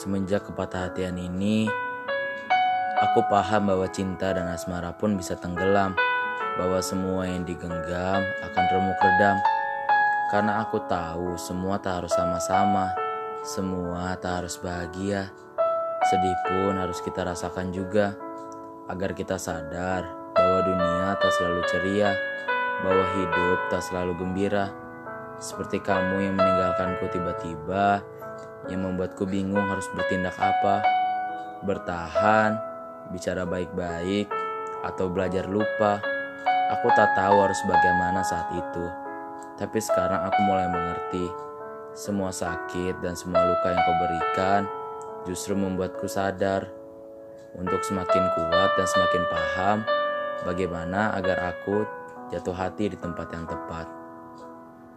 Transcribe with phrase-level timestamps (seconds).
[0.00, 1.68] Semenjak kepatah hatian ini,
[3.04, 5.92] aku paham bahwa cinta dan asmara pun bisa tenggelam,
[6.56, 9.36] bahwa semua yang digenggam akan remuk redam.
[10.32, 12.88] Karena aku tahu semua tak harus sama-sama,
[13.44, 15.28] semua tak harus bahagia.
[16.08, 18.16] Sedih pun harus kita rasakan juga,
[18.88, 22.16] agar kita sadar bahwa dunia tak selalu ceria,
[22.80, 24.72] bahwa hidup tak selalu gembira.
[25.36, 28.00] Seperti kamu yang meninggalkanku tiba-tiba,
[28.68, 30.84] yang membuatku bingung harus bertindak apa.
[31.64, 32.58] Bertahan,
[33.14, 34.28] bicara baik-baik,
[34.84, 36.00] atau belajar lupa.
[36.78, 38.86] Aku tak tahu harus bagaimana saat itu.
[39.56, 41.26] Tapi sekarang aku mulai mengerti.
[41.90, 44.62] Semua sakit dan semua luka yang kau berikan
[45.26, 46.70] justru membuatku sadar
[47.58, 49.78] untuk semakin kuat dan semakin paham
[50.46, 51.82] bagaimana agar aku
[52.30, 53.99] jatuh hati di tempat yang tepat.